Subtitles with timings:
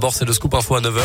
[0.00, 1.00] D'abord, c'est le scoop info à 9h.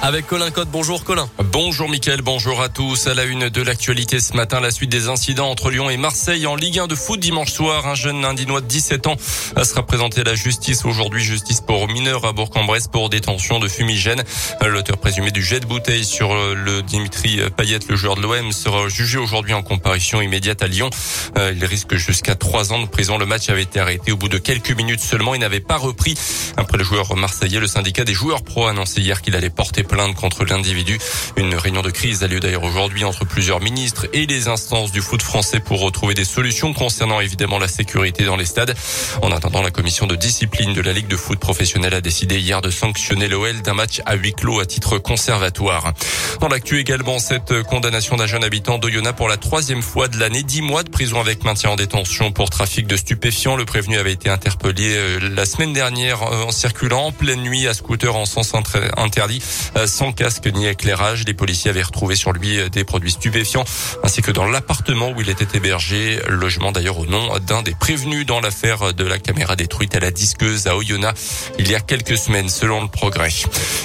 [0.00, 0.68] Avec Colin Cotte.
[0.70, 1.28] Bonjour Colin.
[1.52, 3.08] Bonjour Mickaël, bonjour à tous.
[3.08, 6.46] À la une de l'actualité ce matin, la suite des incidents entre Lyon et Marseille
[6.46, 7.84] en Ligue 1 de foot dimanche soir.
[7.88, 9.16] Un jeune Indinois de 17 ans
[9.60, 11.24] sera présenté à la justice aujourd'hui.
[11.24, 14.22] Justice pour mineur à Bourg-en-Bresse pour détention de fumigène.
[14.64, 18.88] L'auteur présumé du jet de bouteille sur le Dimitri Payet, le joueur de l'OM, sera
[18.88, 20.90] jugé aujourd'hui en comparution immédiate à Lyon.
[21.36, 23.18] Euh, il risque jusqu'à trois ans de prison.
[23.18, 25.34] Le match avait été arrêté au bout de quelques minutes seulement.
[25.34, 26.14] Il n'avait pas repris.
[26.56, 29.82] Après le joueur marseillais, le syndicat des joueurs pro a annoncé hier qu'il allait porter
[29.88, 30.98] plainte contre l'individu.
[31.36, 35.00] Une réunion de crise a lieu d'ailleurs aujourd'hui entre plusieurs ministres et les instances du
[35.00, 38.76] foot français pour retrouver des solutions concernant évidemment la sécurité dans les stades.
[39.22, 42.60] En attendant, la commission de discipline de la Ligue de foot professionnelle a décidé hier
[42.60, 45.92] de sanctionner l'OL d'un match à huis clos à titre conservatoire.
[46.40, 50.42] Dans l'actu également, cette condamnation d'un jeune habitant d'Oyonnax pour la troisième fois de l'année,
[50.42, 53.56] dix mois de prison avec maintien en détention pour trafic de stupéfiants.
[53.56, 57.66] Le prévenu avait été interpellé euh, la semaine dernière euh, en circulant en pleine nuit
[57.66, 58.52] à scooter en sens
[58.96, 59.42] interdit
[59.86, 61.24] sans casque ni éclairage.
[61.26, 63.64] Les policiers avaient retrouvé sur lui des produits stupéfiants
[64.02, 66.20] ainsi que dans l'appartement où il était hébergé.
[66.28, 70.10] Logement d'ailleurs au nom d'un des prévenus dans l'affaire de la caméra détruite à la
[70.10, 73.30] disqueuse à Oyonnax il y a quelques semaines selon le progrès.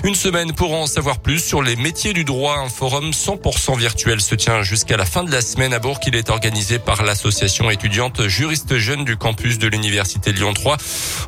[0.03, 2.57] Une semaine pour en savoir plus sur les métiers du droit.
[2.57, 6.00] Un forum 100% virtuel se tient jusqu'à la fin de la semaine à Bourg.
[6.07, 10.78] Il est organisé par l'association étudiante juriste jeune du campus de l'université Lyon 3.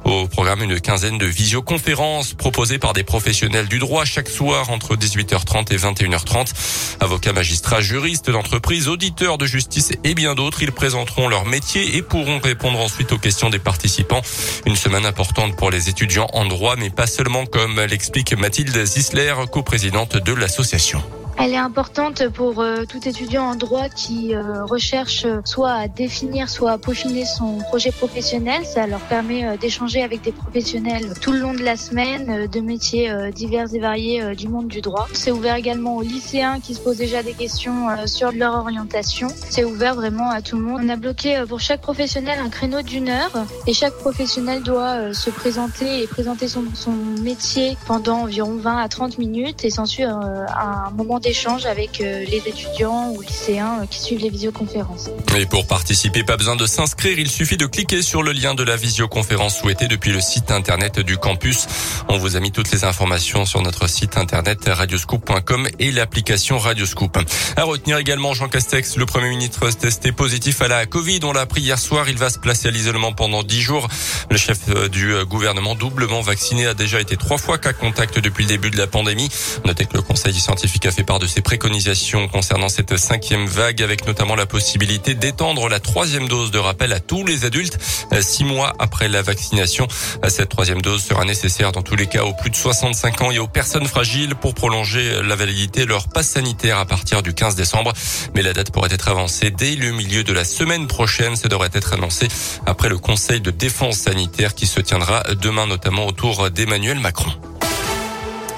[0.05, 4.95] Au programme, une quinzaine de visioconférences proposées par des professionnels du droit chaque soir entre
[4.95, 6.53] 18h30 et 21h30.
[6.99, 12.01] Avocats, magistrats, juristes d'entreprise, auditeurs de justice et bien d'autres, ils présenteront leur métier et
[12.01, 14.21] pourront répondre ensuite aux questions des participants.
[14.65, 19.33] Une semaine importante pour les étudiants en droit, mais pas seulement comme l'explique Mathilde Zisler,
[19.51, 21.03] coprésidente de l'association.
[21.37, 25.87] Elle est importante pour euh, tout étudiant en droit qui euh, recherche euh, soit à
[25.87, 28.65] définir, soit à peaufiner son projet professionnel.
[28.65, 33.11] Ça leur permet d'échanger avec des professionnels tout le long de la semaine, de métiers
[33.33, 35.07] divers et variés du monde du droit.
[35.13, 39.27] C'est ouvert également aux lycéens qui se posent déjà des questions sur leur orientation.
[39.49, 40.81] C'est ouvert vraiment à tout le monde.
[40.83, 45.29] On a bloqué pour chaque professionnel un créneau d'une heure et chaque professionnel doit se
[45.29, 50.91] présenter et présenter son, son métier pendant environ 20 à 30 minutes et s'ensuit un
[50.95, 55.09] moment d'échange avec les étudiants ou lycéens qui suivent les visioconférences.
[55.35, 58.63] Et pour participer, pas besoin de s'inscrire, il suffit de cliquer sur le lien de
[58.63, 61.67] la visioconférence souhaitée depuis le site internet du campus.
[62.09, 67.17] On vous a mis toutes les informations sur notre site internet radioscoop.com et l'application Radioscoop.
[67.57, 71.19] À retenir également Jean Castex, le premier ministre testé positif à la Covid.
[71.23, 73.87] On l'a appris hier soir, il va se placer à l'isolement pendant dix jours.
[74.29, 78.19] Le chef euh, du euh, gouvernement doublement vacciné a déjà été trois fois cas contact
[78.19, 79.29] depuis le début de la pandémie.
[79.65, 83.81] Notez que le conseil scientifique a fait part de ses préconisations concernant cette cinquième vague
[83.81, 87.77] avec notamment la possibilité d'étendre la troisième dose de rappel à tous les adultes
[88.11, 89.87] euh, six mois après la vaccination.
[90.27, 93.39] Cette troisième dose sera nécessaire dans tous les cas aux plus de 65 ans et
[93.39, 97.55] aux personnes fragiles pour prolonger la validité de leur passe sanitaire à partir du 15
[97.55, 97.93] décembre.
[98.33, 101.35] Mais la date pourrait être avancée dès le milieu de la semaine prochaine.
[101.35, 102.27] Ça devrait être annoncé
[102.65, 107.31] après le Conseil de défense sanitaire qui se tiendra demain notamment autour d'Emmanuel Macron.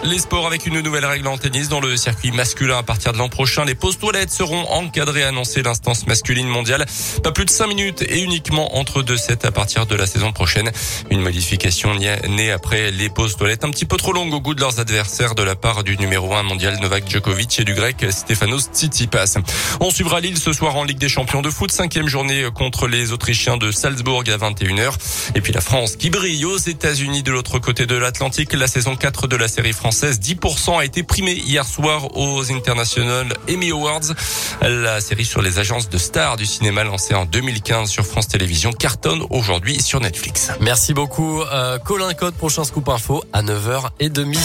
[0.08, 3.18] Les sports avec une nouvelle règle en tennis dans le circuit masculin à partir de
[3.18, 3.66] l'an prochain.
[3.66, 6.86] Les pauses toilettes seront encadrées, annoncé l'instance masculine mondiale.
[7.24, 10.32] Pas plus de 5 minutes et uniquement entre deux sets à partir de la saison
[10.32, 10.72] prochaine.
[11.12, 14.62] Une modification née après les pauses toilettes un petit peu trop longues au goût de
[14.62, 18.70] leurs adversaires de la part du numéro 1 mondial Novak Djokovic et du grec Stefanos
[18.74, 19.40] Tsitsipas.
[19.82, 21.70] On suivra Lille ce soir en Ligue des champions de foot.
[21.70, 24.94] Cinquième journée contre les Autrichiens de Salzbourg à 21h.
[25.36, 28.54] Et puis la France qui brille aux États-Unis de l'autre côté de l'Atlantique.
[28.54, 30.20] La saison 4 de la série française française.
[30.20, 34.14] 10% a été primé hier soir aux International Emmy Awards.
[34.62, 38.74] La série sur les agences de stars du cinéma lancée en 2015 sur France Télévisions
[38.74, 40.52] cartonne aujourd'hui sur Netflix.
[40.60, 41.42] Merci beaucoup.
[41.42, 44.38] Euh, Colin Code, prochain scoop info à 9h30.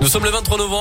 [0.00, 0.74] Nous sommes le 23 novembre.